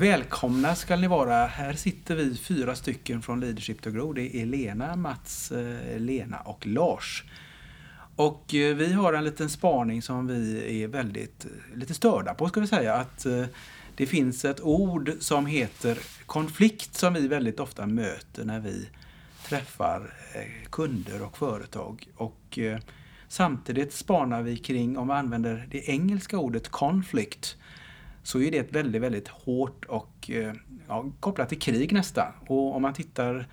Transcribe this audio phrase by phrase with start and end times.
[0.00, 1.46] Välkomna ska ni vara.
[1.46, 4.14] Här sitter vi fyra stycken från Leadership to Grow.
[4.14, 7.24] Det är Lena, Mats, eh, Lena och Lars.
[8.16, 12.48] Och eh, vi har en liten spaning som vi är väldigt eh, lite störda på
[12.48, 12.94] ska vi säga.
[12.94, 13.26] Att
[13.96, 18.88] det finns ett ord som heter konflikt som vi väldigt ofta möter när vi
[19.44, 20.14] träffar
[20.70, 22.08] kunder och företag.
[22.16, 22.58] Och
[23.28, 27.56] samtidigt spanar vi kring, om vi använder det engelska ordet conflict,
[28.22, 30.52] så är det ett väldigt, väldigt hårt och eh,
[30.88, 32.32] ja, kopplat till krig nästan.
[32.46, 33.48] Och om man tittar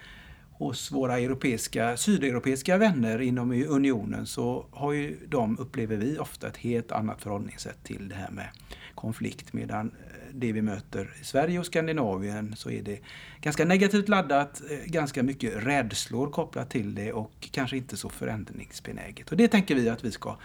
[0.57, 6.57] hos våra europeiska, sydeuropeiska vänner inom unionen så har ju de, upplever vi, ofta ett
[6.57, 8.49] helt annat förhållningssätt till det här med
[8.95, 9.53] konflikt.
[9.53, 12.99] Medan eh, det vi möter i Sverige och Skandinavien så är det
[13.41, 19.31] ganska negativt laddat, eh, ganska mycket rädslor kopplat till det och kanske inte så förändringsbenäget.
[19.31, 20.37] Och det tänker vi att vi ska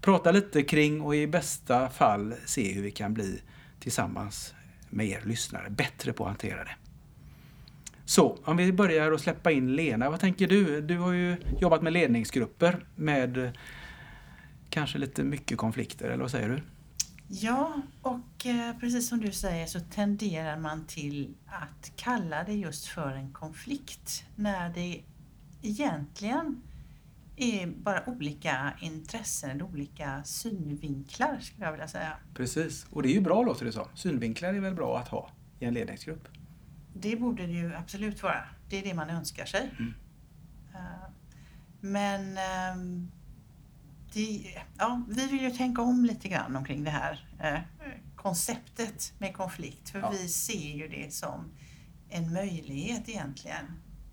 [0.00, 3.40] prata lite kring och i bästa fall se hur vi kan bli
[3.80, 4.54] tillsammans
[4.90, 6.74] med er lyssnare bättre på att hantera det.
[8.04, 10.80] Så, om vi börjar att släppa in Lena, vad tänker du?
[10.80, 13.50] Du har ju jobbat med ledningsgrupper med eh,
[14.70, 16.62] kanske lite mycket konflikter, eller vad säger du?
[17.28, 22.86] Ja, och eh, precis som du säger så tenderar man till att kalla det just
[22.86, 25.00] för en konflikt när det
[25.62, 26.62] egentligen
[27.42, 32.12] är bara olika intressen olika synvinklar skulle jag vilja säga.
[32.34, 33.86] Precis, och det är ju bra låter det som.
[33.94, 36.28] Synvinklar är väl bra att ha i en ledningsgrupp?
[36.94, 38.44] Det borde det ju absolut vara.
[38.68, 39.70] Det är det man önskar sig.
[39.78, 39.94] Mm.
[40.74, 41.10] Eh,
[41.80, 43.10] men ehm,
[44.12, 47.60] det, ja, vi vill ju tänka om lite grann omkring det här eh,
[48.16, 49.90] konceptet med konflikt.
[49.90, 50.10] För ja.
[50.10, 51.44] vi ser ju det som
[52.08, 53.64] en möjlighet egentligen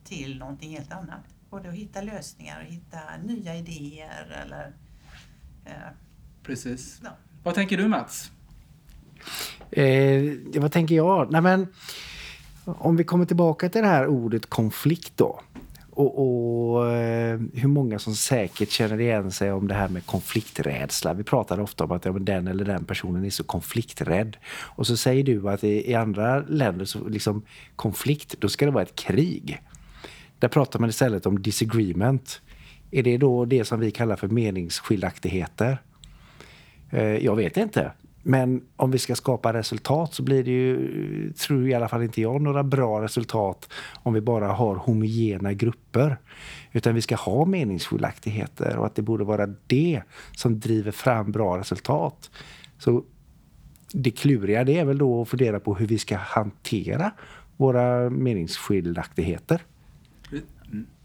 [0.03, 4.73] till någonting helt annat både att hitta lösningar och hitta nya idéer eller...
[5.65, 5.71] Eh,
[6.43, 7.01] Precis.
[7.03, 7.09] Ja.
[7.43, 8.31] Vad tänker du Mats?
[9.71, 11.31] Eh, vad tänker jag?
[11.31, 11.67] Nej, men,
[12.65, 15.39] om vi kommer tillbaka till det här ordet konflikt då.
[15.91, 21.13] Och, och eh, hur många som säkert känner igen sig om det här med konflikträdsla.
[21.13, 24.37] Vi pratar ofta om att ja, den eller den personen är så konflikträdd.
[24.49, 27.41] Och så säger du att i, i andra länder så liksom
[27.75, 29.61] konflikt, då ska det vara ett krig.
[30.39, 32.41] Där pratar man istället om disagreement.
[32.91, 35.77] Är det då det som vi kallar för meningsskiljaktigheter?
[36.89, 37.91] Eh, jag vet inte.
[38.23, 42.21] Men om vi ska skapa resultat så blir det ju, tror i alla fall inte
[42.21, 43.69] jag, några bra resultat
[44.03, 46.17] om vi bara har homogena grupper.
[46.71, 50.01] Utan vi ska ha meningsskiljaktigheter och att det borde vara det
[50.35, 52.31] som driver fram bra resultat.
[52.77, 53.03] Så
[53.91, 57.11] det kluriga det är väl då att fundera på hur vi ska hantera
[57.57, 59.61] våra meningsskiljaktigheter.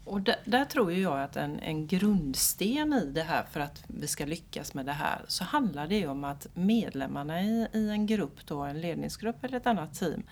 [0.05, 4.07] Och där, där, tror jag att en, en grundsten i det här för att vi
[4.07, 8.45] ska lyckas med det här så handlar det om att medlemmarna i, i en grupp,
[8.45, 10.23] då, en ledningsgrupp eller ett annat team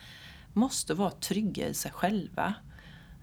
[0.53, 2.53] måste vara trygga i sig själva.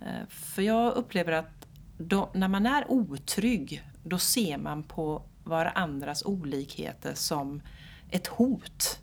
[0.01, 1.67] Eh, för jag upplever att
[1.99, 7.63] då, när man är otrygg då ser man på varandras olikheter som
[8.11, 9.01] ett hot.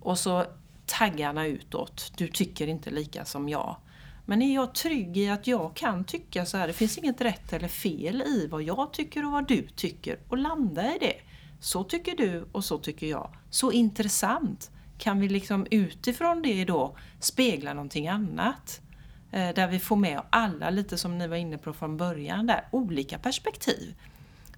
[0.00, 0.44] Och så
[0.86, 2.12] taggarna utåt.
[2.16, 3.76] Du tycker inte lika som jag.
[4.30, 7.52] Men är jag trygg i att jag kan tycka så här, det finns inget rätt
[7.52, 11.14] eller fel i vad jag tycker och vad du tycker och landa i det.
[11.60, 13.34] Så tycker du och så tycker jag.
[13.50, 14.70] Så intressant.
[14.98, 18.80] Kan vi liksom utifrån det då spegla någonting annat?
[19.30, 22.68] Eh, där vi får med alla, lite som ni var inne på från början, där,
[22.70, 23.94] olika perspektiv.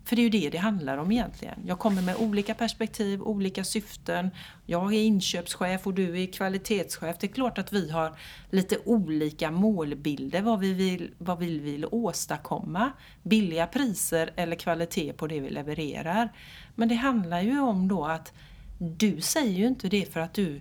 [0.04, 1.58] För det är ju det det handlar om egentligen.
[1.66, 4.30] Jag kommer med olika perspektiv, olika syften.
[4.66, 7.16] Jag är inköpschef och du är kvalitetschef.
[7.20, 8.16] Det är klart att vi har
[8.50, 12.92] lite olika målbilder, vad vi vill, vad vi vill åstadkomma.
[13.22, 16.32] Billiga priser eller kvalitet på det vi levererar.
[16.74, 18.32] Men det handlar ju om då att
[18.78, 20.60] du säger ju inte det för att du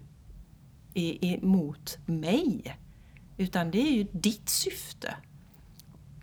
[0.93, 2.77] är emot mig.
[3.37, 5.15] Utan det är ju ditt syfte.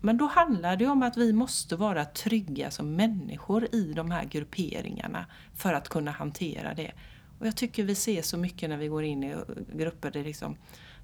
[0.01, 4.25] Men då handlar det om att vi måste vara trygga som människor i de här
[4.25, 6.93] grupperingarna för att kunna hantera det.
[7.39, 9.37] Och jag tycker vi ser så mycket när vi går in i
[9.73, 10.57] grupper där liksom,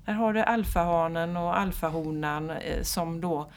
[0.05, 3.50] där har du alfahanen och alfahonan eh, som då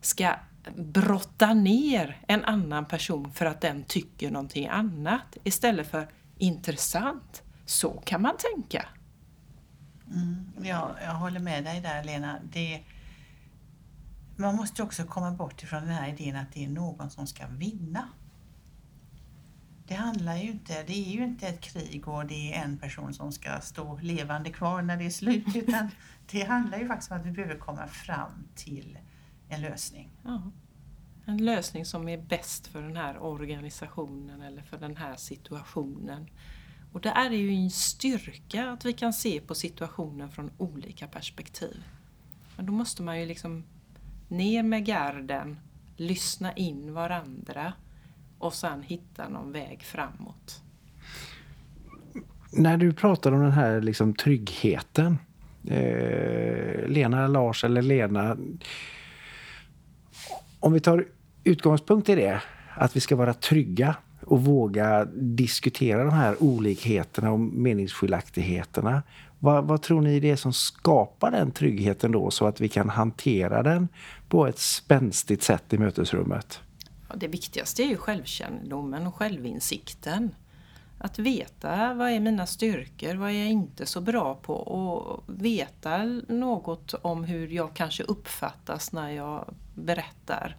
[0.00, 0.34] ska
[0.76, 6.08] brotta ner en annan person för att den tycker någonting annat istället för
[6.38, 7.42] intressant.
[7.66, 8.86] Så kan man tänka.
[10.12, 12.38] Mm, ja, jag håller med dig där Lena.
[12.52, 12.80] Det,
[14.36, 17.46] man måste också komma bort ifrån den här idén att det är någon som ska
[17.46, 18.08] vinna.
[19.86, 23.14] Det handlar ju inte, det är ju inte ett krig och det är en person
[23.14, 25.90] som ska stå levande kvar när det är slut utan
[26.30, 28.98] det handlar ju faktiskt om att vi behöver komma fram till
[29.48, 30.10] en lösning.
[30.24, 30.42] Ja.
[31.26, 36.26] En lösning som är bäst för den här organisationen eller för den här situationen.
[36.92, 41.84] Och det är ju en styrka att vi kan se på situationen från olika perspektiv.
[42.56, 43.64] Men då måste man ju liksom
[44.36, 45.56] ner med garden,
[45.96, 47.72] lyssna in varandra
[48.38, 50.62] och sen hitta någon väg framåt.
[52.52, 55.18] När du pratar om den här liksom tryggheten.
[55.68, 58.36] Eh, Lena, Lars eller Lena.
[60.60, 61.06] Om vi tar
[61.44, 62.42] utgångspunkt i det,
[62.74, 69.02] att vi ska vara trygga och våga diskutera de här olikheterna och meningsskiljaktigheterna.
[69.38, 72.88] Vad, vad, tror ni det är som skapar den tryggheten då så att vi kan
[72.88, 73.88] hantera den
[74.28, 76.60] på ett spänstigt sätt i mötesrummet?
[77.08, 80.34] Ja, det viktigaste är ju självkännedomen och självinsikten.
[80.98, 86.04] Att veta vad är mina styrkor, vad är jag inte så bra på och veta
[86.28, 90.56] något om hur jag kanske uppfattas när jag berättar.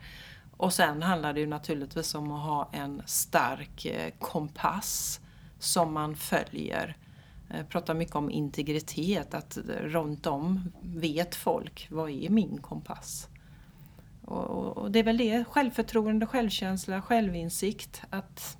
[0.58, 5.20] Och sen handlar det ju naturligtvis om att ha en stark eh, kompass
[5.60, 6.98] som man följer.
[7.50, 13.28] Eh, pratar mycket om integritet, att runt om vet folk vad är min kompass.
[14.22, 18.02] Och, och det är väl det, självförtroende, självkänsla, självinsikt.
[18.10, 18.58] Att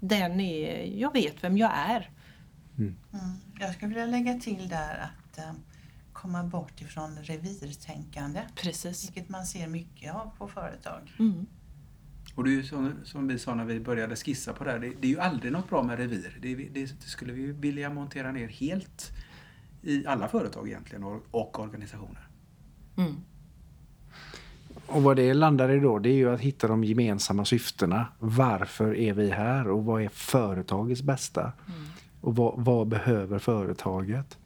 [0.00, 2.10] den är, jag vet vem jag är.
[2.78, 2.96] Mm.
[3.12, 3.36] Mm.
[3.60, 5.52] Jag skulle vilja lägga till där att äh,
[6.12, 8.42] komma bort ifrån revirtänkande.
[8.54, 9.04] Precis.
[9.04, 11.16] Vilket man ser mycket av på företag.
[11.18, 11.46] Mm.
[12.38, 14.78] Och det är ju som, som vi sa när vi började skissa på det här,
[14.78, 16.38] det, det är ju aldrig något bra med revir.
[16.42, 19.10] Det, det, det, skulle vi vilja montera ner helt
[19.82, 22.28] i alla företag egentligen och, och organisationer.
[22.96, 23.14] Mm.
[24.86, 28.06] Och vad det landar i då, det är ju att hitta de gemensamma syftena.
[28.18, 31.40] Varför är vi här och vad är företagets bästa?
[31.42, 31.86] Mm.
[32.20, 34.38] Och vad, vad, behöver företaget?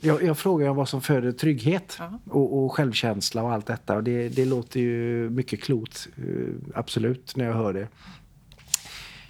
[0.00, 1.98] Jag, jag frågar vad som föder trygghet
[2.30, 3.96] och, och, självkänsla och allt detta.
[3.96, 7.88] Och det, det låter ju mycket klokt, eh, absolut, när jag hör det.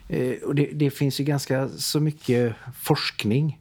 [0.08, 3.58] Eh, och det, det finns ju ganska så mycket forskning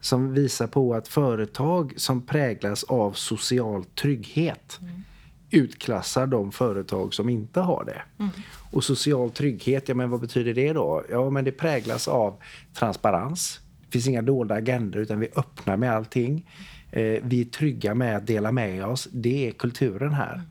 [0.00, 5.02] som visar på att företag som präglas av social trygghet mm
[5.50, 8.02] utklassar de företag som inte har det.
[8.18, 8.30] Mm.
[8.70, 11.04] Och social trygghet, ja men vad betyder det då?
[11.10, 12.36] Ja men det präglas av
[12.74, 13.60] transparens.
[13.90, 16.46] Det finns inga dolda agender utan vi öppnar med allting.
[16.90, 19.08] Eh, vi är trygga med att dela med oss.
[19.12, 20.42] Det är kulturen här.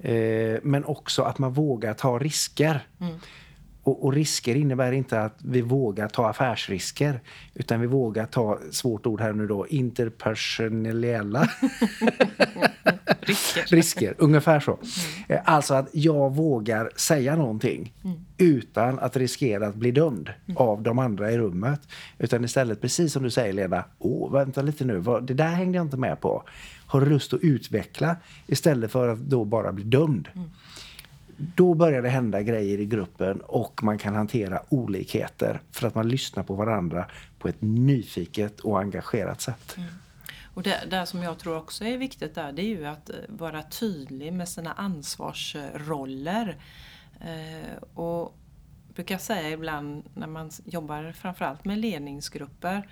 [0.00, 0.54] Mm.
[0.54, 2.86] Eh, men också att man vågar ta risker.
[3.00, 3.14] Mm.
[3.88, 7.20] Och, och, risker innebär inte att vi vågar ta affärsrisker
[7.54, 11.40] utan vi vågar ta, svårt ord här nu då, interpersonella
[13.20, 13.66] risker.
[13.66, 14.14] risker.
[14.18, 14.78] Ungefär så.
[15.28, 15.42] Mm.
[15.44, 18.16] Alltså att jag vågar säga någonting mm.
[18.38, 20.56] utan att riskera att bli dömd mm.
[20.56, 21.80] av de andra i rummet.
[22.18, 25.86] Utan istället, precis som du säger Lena, åh vänta lite nu, det där hängde jag
[25.86, 26.42] inte med på.
[26.86, 30.28] Har lust att utveckla istället för att då bara bli dömd.
[31.40, 36.08] Då börjar det hända grejer i gruppen och man kan hantera olikheter för att man
[36.08, 37.06] lyssnar på varandra
[37.38, 39.76] på ett nyfiket och engagerat sätt.
[39.76, 39.88] Mm.
[40.54, 43.16] Och det, det som jag tror också är viktigt där, det är ju att eh,
[43.28, 46.56] vara tydlig med sina ansvarsroller.
[47.20, 48.34] Eh, och
[48.94, 52.88] brukar säga ibland när man jobbar framförallt med ledningsgrupper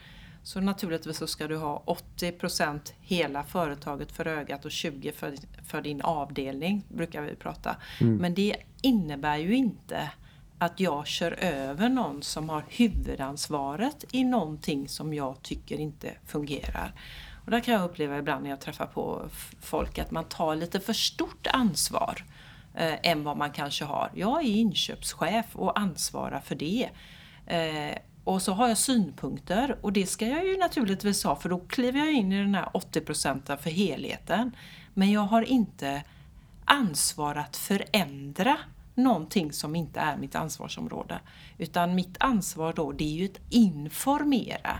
[0.46, 1.82] så naturligtvis så ska du ha
[2.18, 5.34] 80% hela företaget för ögat och 20 för,
[5.64, 7.76] för din avdelning, brukar vi prata.
[8.00, 8.16] Mm.
[8.16, 10.10] Men det innebär ju inte
[10.58, 16.92] att jag kör över någon som har huvudansvaret i någonting som jag tycker inte fungerar.
[17.44, 19.28] Och där kan jag uppleva ibland när jag träffar på
[19.60, 22.24] folk att man tar lite för stort ansvar
[22.74, 24.10] eh, än vad man kanske har.
[24.14, 26.88] Jag är inköpschef och ansvarar för det.
[27.46, 31.58] Eh, och så har jag synpunkter och det ska jag ju naturligtvis ha för då
[31.58, 34.56] kliver jag in i den här 80 procenten för helheten.
[34.94, 36.02] Men jag har inte
[36.64, 38.56] ansvar att förändra
[38.94, 41.20] någonting som inte är mitt ansvarsområde.
[41.58, 44.76] Utan mitt ansvar då det är ju att informera.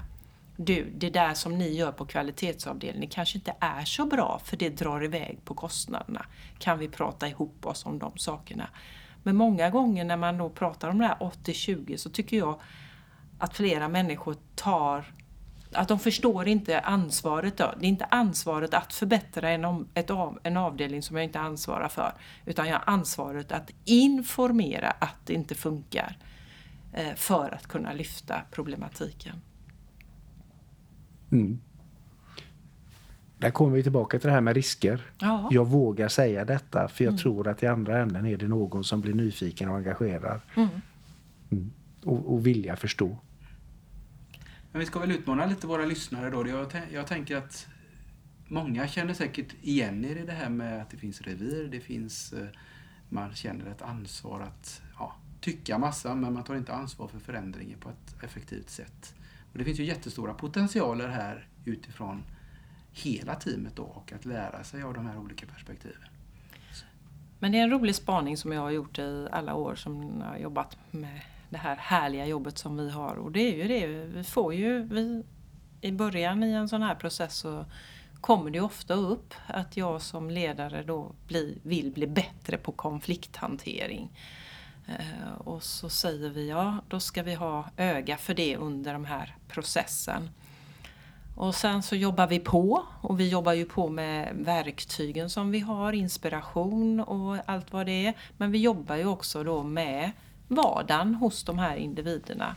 [0.57, 4.69] Du, det där som ni gör på kvalitetsavdelningen kanske inte är så bra för det
[4.69, 6.27] drar iväg på kostnaderna.
[6.59, 8.69] Kan vi prata ihop oss om de sakerna?
[9.23, 12.61] Men många gånger när man då pratar om det här 80-20 så tycker jag
[13.39, 15.05] att flera människor tar
[15.73, 17.57] att de förstår inte ansvaret.
[17.57, 17.75] Då.
[17.81, 21.89] Det är inte ansvaret att förbättra en, ett av, en avdelning som jag inte ansvarar
[21.89, 22.13] för.
[22.45, 26.19] Utan jag har ansvaret att informera att det inte funkar.
[26.93, 29.41] Eh, för att kunna lyfta problematiken.
[31.33, 31.61] Mm.
[33.39, 35.01] där kommer vi tillbaka till det här med risker.
[35.19, 35.49] Ja.
[35.53, 39.01] Jag vågar säga detta för jag tror att i andra änden är det någon som
[39.01, 40.41] blir nyfiken och engagerad.
[40.57, 40.69] Mm.
[41.51, 41.73] Mm.
[42.05, 43.19] Och, och vilja förstå.
[44.77, 46.49] Men vi ska väl utmana lite våra lyssnare då.
[46.49, 47.67] Jag, jag tänker att
[48.49, 52.33] många känner säkert igen er i det här med att det finns revir, det finns...
[52.33, 52.49] Eh,
[53.09, 57.79] man känner ett ansvar att ja, tycka massa, men man tar inte ansvar för förändringen
[57.79, 59.15] på ett effektivt sätt.
[59.53, 62.23] Och det finns ju jättestora potentialer här utifrån
[62.93, 66.09] hela teamet då och att lära sig av de här olika perspektiven.
[67.39, 70.27] Men det är en rolig spaning som jag har gjort i alla år som jag
[70.27, 73.15] har jobbat med det här härliga jobbet som vi har.
[73.15, 75.25] Och det är ju det, vi får ju, vi,
[75.81, 77.65] i början i en sån här process så
[78.21, 84.11] kommer det ofta upp att jag som ledare då bli, vill bli bättre på konflikthantering.
[84.87, 89.05] Eh, och så säger vi ja, då ska vi ha öga för det under den
[89.05, 90.31] här processen.
[91.37, 95.61] Och sen så jobbar vi på och vi jobbar ju på med verktygen som vi
[95.61, 98.15] har, inspiration och allt vad det är.
[98.37, 100.11] Men vi jobbar ju också då med
[100.49, 102.55] vardagen hos de här individerna.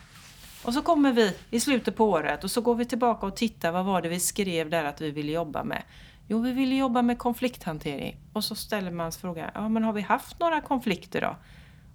[0.63, 3.71] Och så kommer vi i slutet på året och så går vi tillbaka och tittar
[3.71, 5.83] vad var det vi skrev där att vi ville jobba med.
[6.27, 8.17] Jo, vi ville jobba med konflikthantering.
[8.33, 11.35] Och så ställer man sig frågan, ja men har vi haft några konflikter då?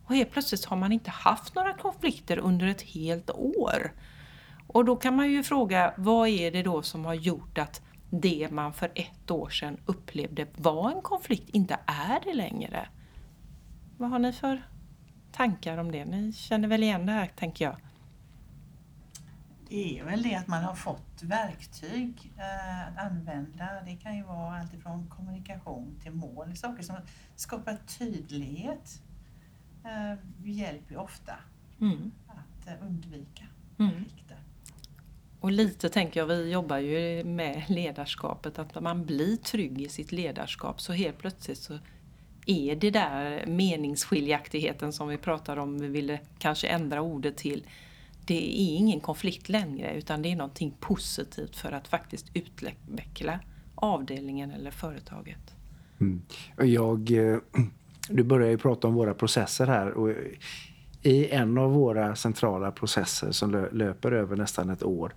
[0.07, 3.93] Och helt plötsligt har man inte haft några konflikter under ett helt år.
[4.67, 8.49] Och då kan man ju fråga, vad är det då som har gjort att det
[8.51, 12.89] man för ett år sedan upplevde var en konflikt inte är det längre?
[13.99, 14.63] Vad har ni för
[15.35, 16.05] tankar om det?
[16.05, 17.77] Ni känner väl igen det här, tänker jag.
[19.69, 23.69] Det är väl det att man har fått verktyg eh, att använda.
[23.87, 26.57] Det kan ju vara alltifrån kommunikation till mål.
[26.57, 26.97] Saker som
[27.37, 29.03] skapar tydlighet
[29.85, 31.35] eh, hjälper ju ofta
[31.81, 32.11] Mm.
[32.27, 33.45] att eh, undvika
[33.79, 34.05] Mm.
[35.41, 40.13] Och lite tänker jag, vi jobbar ju med ledarskapet, att man blir trygg i sitt
[40.13, 41.79] ledarskap så helt plötsligt så
[42.47, 47.67] är det där meningsskiljaktigheten som vi pratar om, vi ville kanske ändra ordet till.
[48.27, 53.41] Det är ingen konflikt längre utan det är någonting positivt för att faktiskt utveckla
[53.75, 55.55] avdelningen eller företaget.
[56.01, 56.23] Mm.
[56.57, 57.39] Jag, eh,
[58.09, 59.91] du börjar ju prata om våra processer här.
[59.91, 60.11] Och
[61.03, 65.15] I en av våra centrala processer som löper över nästan ett år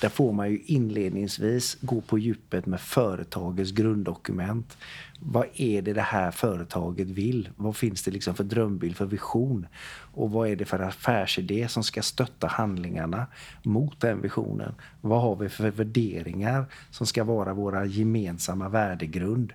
[0.00, 4.76] där får man ju inledningsvis gå på djupet med företagets grunddokument.
[5.20, 7.48] Vad är det det här företaget vill?
[7.56, 9.66] Vad finns det liksom för drömbild, för vision?
[10.14, 13.26] Och vad är det för affärsidé som ska stötta handlingarna
[13.62, 14.74] mot den visionen?
[15.00, 19.52] Vad har vi för värderingar som ska vara våra gemensamma värdegrund?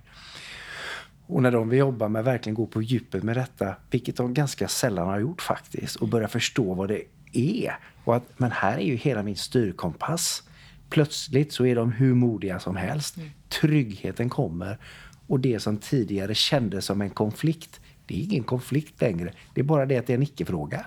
[1.26, 4.68] Och när de vi jobbar med verkligen går på djupet med detta, vilket de ganska
[4.68, 7.02] sällan har gjort faktiskt, och börjar förstå vad det
[7.38, 7.78] är.
[8.04, 10.42] Och att, men här är ju hela min styrkompass.
[10.90, 13.16] Plötsligt så är de hur modiga som helst.
[13.60, 14.78] Tryggheten kommer.
[15.26, 19.32] Och det som tidigare kändes som en konflikt, det är ingen konflikt längre.
[19.54, 20.86] Det är bara det att det är en icke-fråga.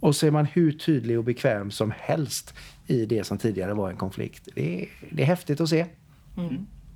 [0.00, 2.54] Och så är man hur tydlig och bekväm som helst
[2.86, 4.48] i det som tidigare var en konflikt.
[4.54, 5.86] Det är, det är häftigt att se.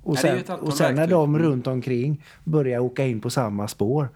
[0.03, 3.67] Och är ju sen, och sen när de runt omkring börjar åka in på samma
[3.67, 4.09] spår,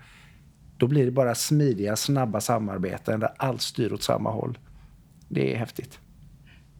[0.79, 4.57] då blir det bara smidiga, snabba samarbeten där allt styr åt samma håll.
[5.27, 5.99] Det är häftigt.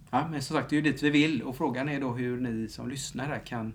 [0.10, 2.42] Ja, men som sagt, det är ju dit vi vill och frågan är då hur
[2.42, 3.74] ni som lyssnar här kan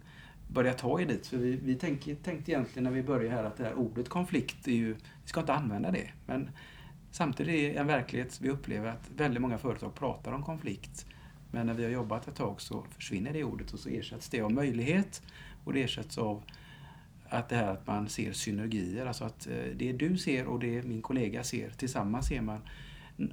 [0.49, 1.27] börja ta er dit.
[1.27, 4.69] För vi, vi tänkte, tänkte egentligen när vi började här att det här ordet konflikt
[4.69, 6.11] är ju, vi ska inte använda det.
[6.27, 6.51] Men
[7.11, 11.07] samtidigt är det en verklighet vi upplever att väldigt många företag pratar om konflikt.
[11.51, 14.41] Men när vi har jobbat ett tag så försvinner det ordet och så ersätts det
[14.41, 15.23] av möjlighet
[15.65, 16.43] och det ersätts av
[17.35, 20.83] att det här att man ser synergier, alltså att eh, det du ser och det
[20.83, 22.61] min kollega ser, tillsammans ser man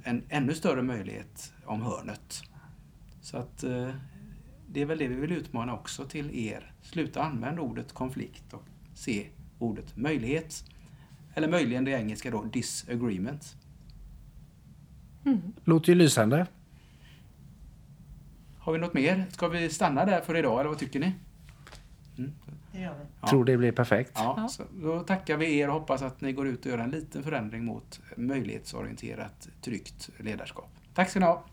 [0.02, 2.42] en ännu större möjlighet om hörnet.
[3.20, 3.90] Så att eh,
[4.66, 6.72] det är väl det vi vill utmana också till er.
[6.82, 9.26] Sluta använda ordet konflikt och se
[9.58, 10.64] ordet möjlighet.
[11.34, 13.56] Eller möjligen det engelska då, disagreement.
[15.64, 16.46] Låter ju lysande.
[18.58, 19.26] Har vi något mer?
[19.30, 21.12] Ska vi stanna där för idag eller vad tycker ni?
[22.72, 23.04] Det gör vi.
[23.20, 23.28] Ja.
[23.28, 24.12] Tror det blir perfekt.
[24.14, 24.48] Ja, Ja.
[24.48, 27.22] Så då tackar vi er och hoppas att ni går ut och gör en liten
[27.22, 30.70] förändring mot möjlighetsorienterat, tryggt ledarskap.
[30.94, 31.44] Tack ska ni ha!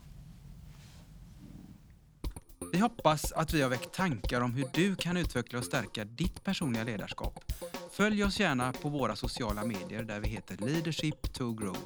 [2.72, 6.44] Vi hoppas att vi har väckt tankar om hur du kan utveckla och stärka ditt
[6.44, 7.44] personliga ledarskap.
[7.92, 11.76] Följ oss gärna på våra sociala medier där vi heter Leadership to Grow.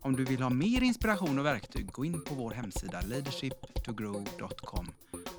[0.00, 4.86] Om du vill ha mer inspiration och verktyg, gå in på vår hemsida leadershiptogrow.com.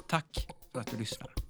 [0.07, 1.42] Tack för att du lyssnar.